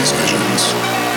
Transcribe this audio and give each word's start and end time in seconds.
these 0.00 0.12
visions. 0.12 1.09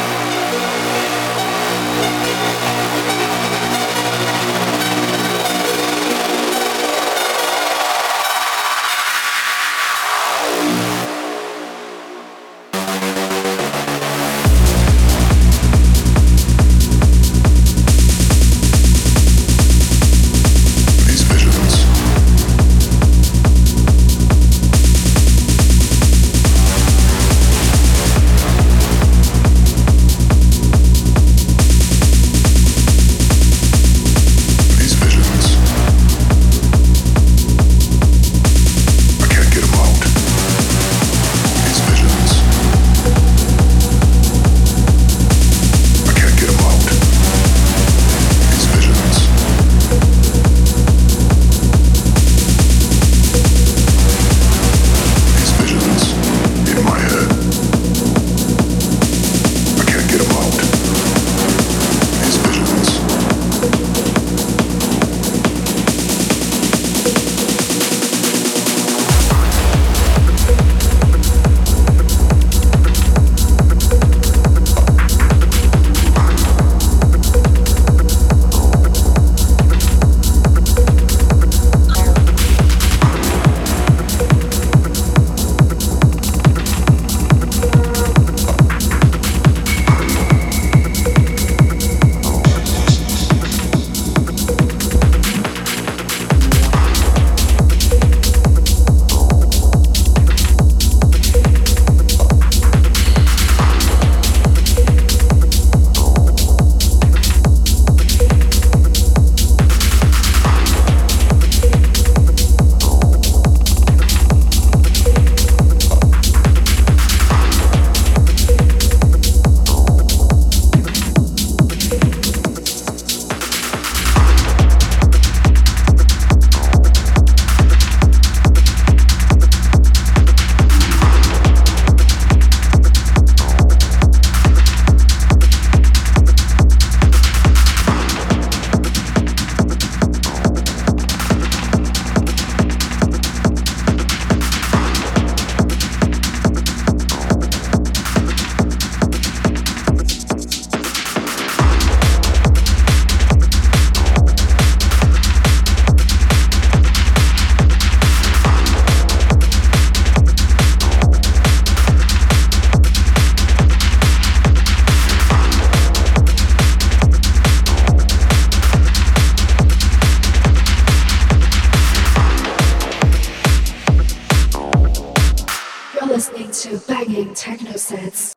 Techno 177.33 177.77
sets. 177.77 178.32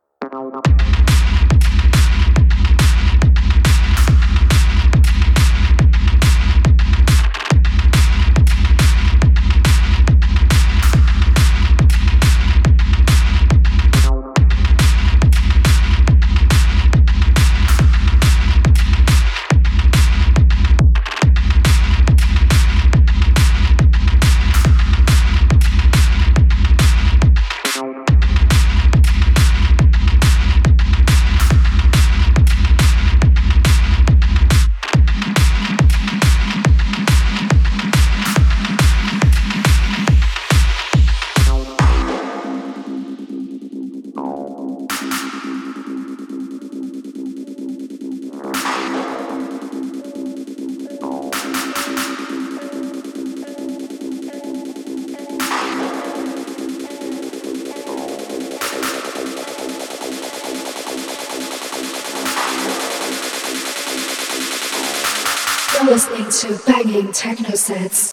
Techno 67.26 67.56
sets. 67.56 68.05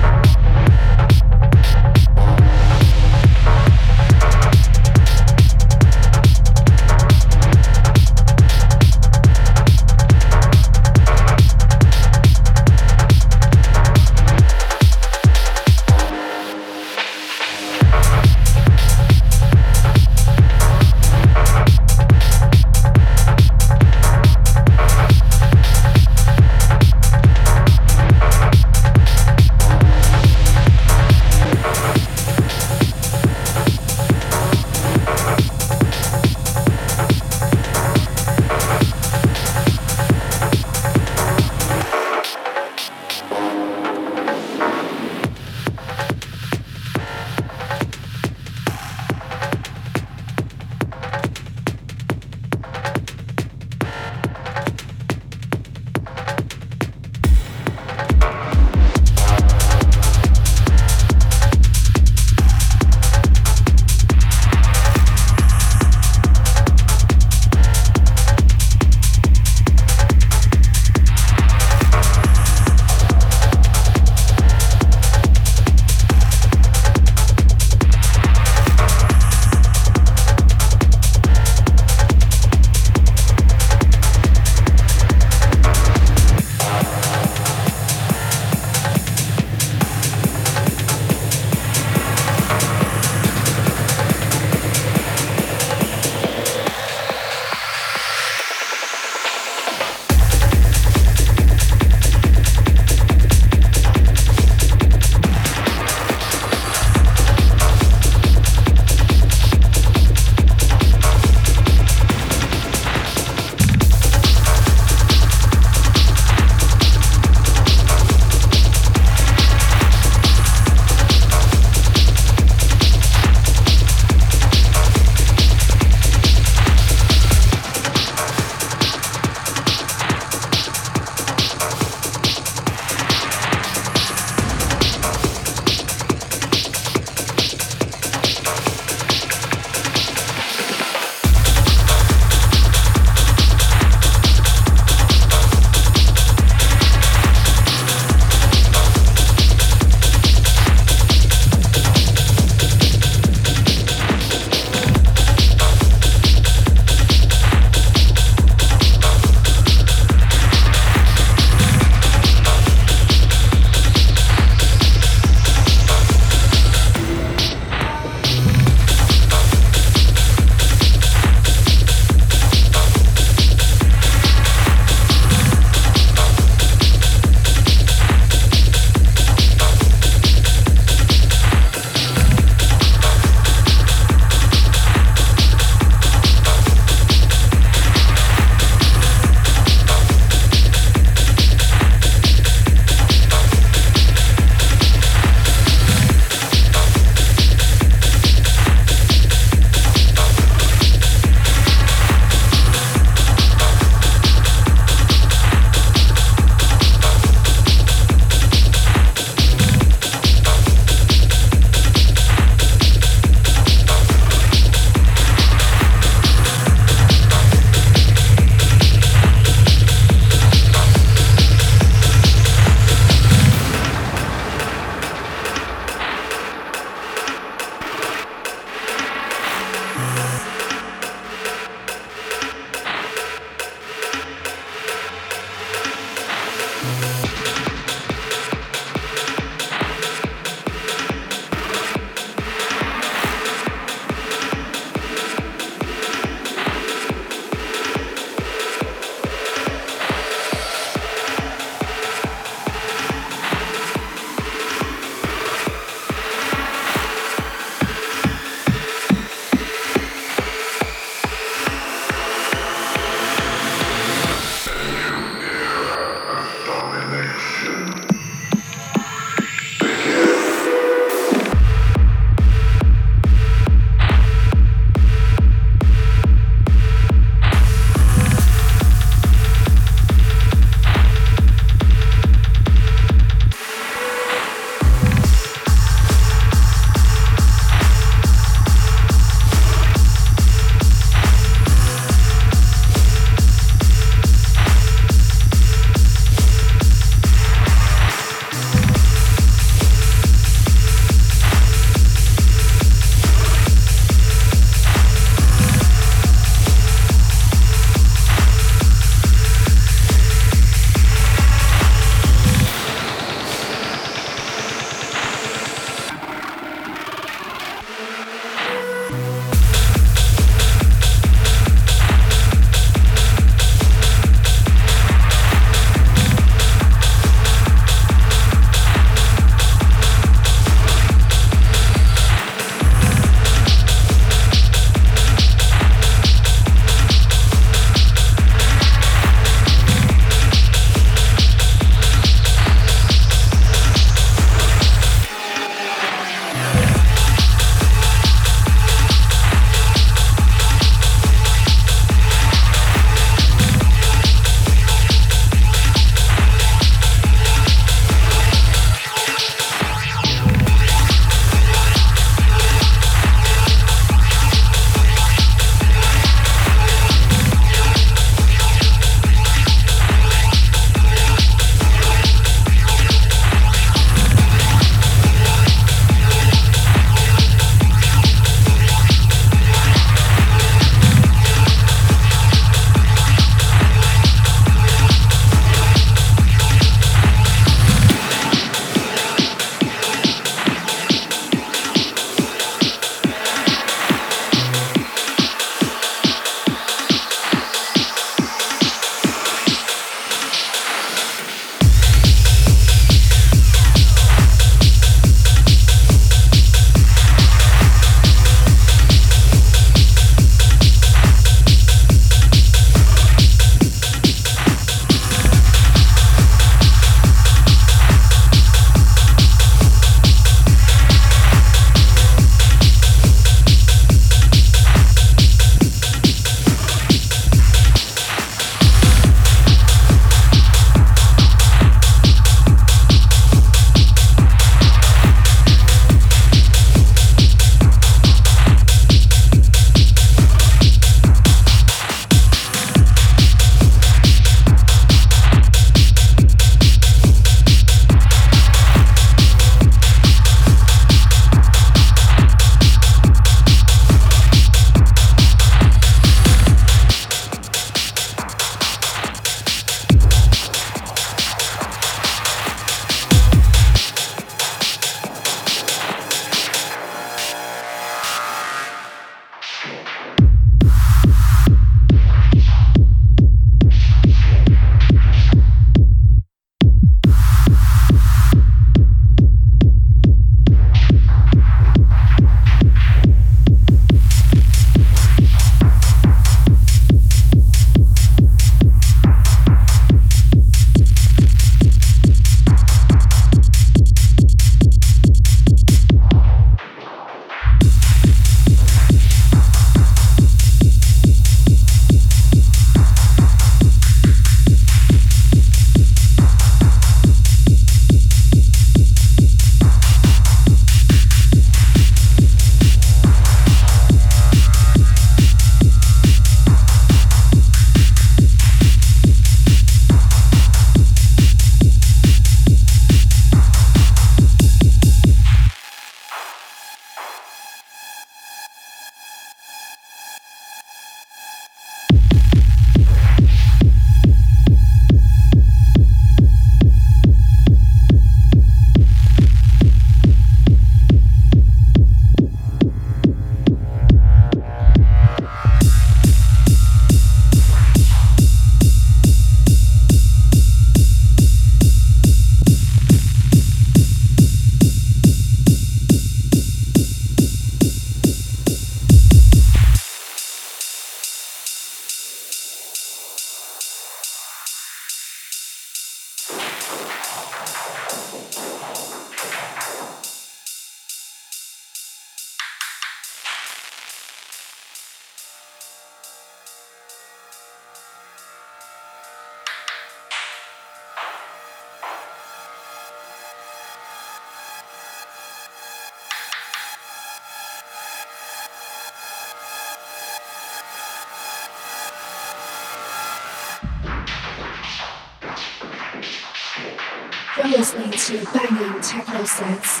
Listening 597.70 598.10
to 598.10 598.44
banging 598.52 599.00
techno 599.02 599.44
sets. 599.44 600.00